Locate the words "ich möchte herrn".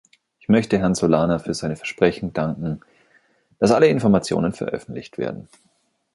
0.39-0.95